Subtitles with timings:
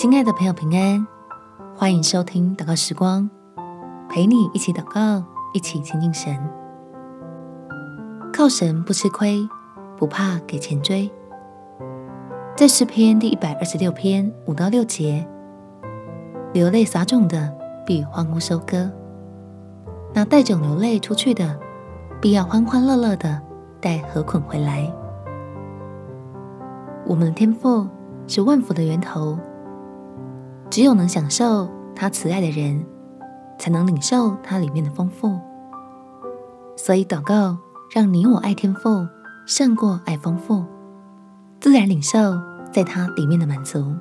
[0.00, 1.04] 亲爱的朋友，平安，
[1.74, 3.28] 欢迎收听祷告时光，
[4.08, 6.38] 陪你一起祷告，一起亲近神。
[8.32, 9.40] 靠神不吃亏，
[9.96, 11.10] 不怕给钱追。
[12.56, 15.26] 在诗篇第一百二十六篇五到六节，
[16.52, 17.52] 流泪撒种的
[17.84, 18.88] 必欢呼收割，
[20.14, 21.58] 那带种流泪出去的，
[22.20, 23.42] 必要欢欢乐乐的
[23.80, 24.88] 带禾捆回来。
[27.04, 27.84] 我们的天赋
[28.28, 29.36] 是万福的源头。
[30.70, 32.84] 只有能享受他慈爱的人，
[33.58, 35.38] 才能领受他里面的丰富。
[36.76, 37.56] 所以祷告，
[37.94, 39.06] 让你我爱天父
[39.46, 40.64] 胜过爱丰富，
[41.60, 42.18] 自然领受
[42.70, 43.94] 在他里面的满足。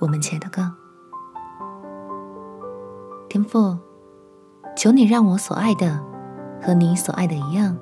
[0.00, 0.70] 我们且祷告：
[3.28, 3.78] 天父，
[4.76, 5.98] 求你让我所爱的
[6.60, 7.76] 和你所爱的一样，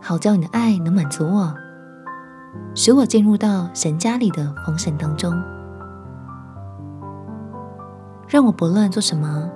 [0.00, 1.52] 好叫你的爱能满足我，
[2.74, 5.34] 使我进入到神家里的丰盛当中。
[8.28, 9.50] 让我不论做什么，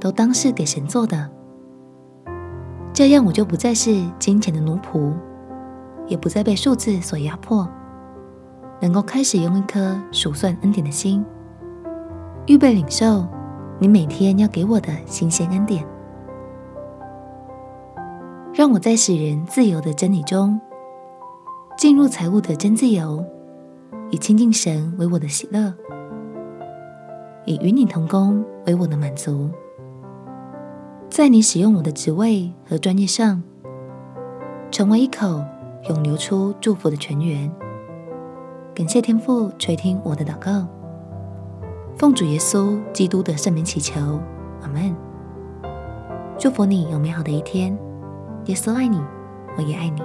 [0.00, 1.30] 都当是给神做的。
[2.92, 5.12] 这样我就不再是金钱的奴仆，
[6.06, 7.68] 也不再被数字所压迫，
[8.80, 11.24] 能够开始用一颗数算恩典的心，
[12.46, 13.26] 预备领受
[13.78, 15.84] 你每天要给我的新鲜恩典。
[18.52, 20.60] 让我在使人自由的真理中，
[21.76, 23.24] 进入财务的真自由，
[24.10, 25.74] 以亲近神为我的喜乐。
[27.46, 29.50] 以与你同工为我的满足，
[31.10, 33.42] 在你使用我的职位和专业上，
[34.70, 35.44] 成为一口
[35.88, 37.50] 涌流出祝福的泉源。
[38.74, 40.66] 感谢天父垂听我的祷告，
[41.96, 44.00] 奉主耶稣基督的圣名祈求，
[44.62, 44.94] 阿门。
[46.38, 47.78] 祝福你有美好的一天，
[48.46, 49.00] 耶稣爱你，
[49.56, 50.02] 我也爱你。